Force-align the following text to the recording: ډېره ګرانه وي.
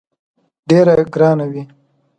ډېره 0.69 0.93
ګرانه 1.13 1.45
وي. 1.51 1.63